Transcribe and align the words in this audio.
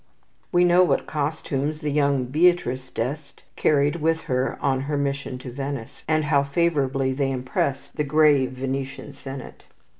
We 0.51 0.63
know 0.63 0.81
what 0.81 1.05
costumes 1.05 1.81
the 1.81 1.91
young 1.91 2.25
Beatrice 2.25 2.89
d' 2.89 3.01
Este 3.01 3.43
carried 3.55 3.97
with 3.97 4.21
her 4.23 4.57
on 4.59 4.79
her 4.89 4.97
mission 4.97 5.37
to 5.37 5.51
Venice, 5.51 6.03
and 6.07 6.23
how 6.25 6.41
favourably 6.41 7.13
they 7.13 7.29
impressed 7.29 7.95
the 7.97 8.03
grave 8.03 8.49
Venetian 8.53 9.13
Senate. 9.13 9.65